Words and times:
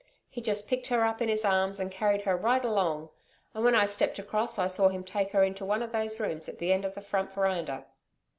He 0.31 0.41
just 0.41 0.67
picked 0.67 0.87
her 0.87 1.03
up 1.05 1.21
in 1.21 1.29
his 1.29 1.45
arms, 1.45 1.79
and 1.79 1.91
carried 1.91 2.23
her 2.23 2.35
right 2.35 2.65
along, 2.65 3.09
and 3.53 3.63
when 3.63 3.75
I 3.75 3.85
stepped 3.85 4.17
across 4.17 4.57
I 4.57 4.65
saw 4.65 4.87
him 4.87 5.03
take 5.03 5.29
her 5.31 5.43
into 5.43 5.63
one 5.63 5.83
of 5.83 5.91
those 5.91 6.19
rooms 6.19 6.49
at 6.49 6.57
the 6.57 6.73
end 6.73 6.85
of 6.85 6.95
the 6.95 7.01
front 7.01 7.31
veranda....' 7.33 7.85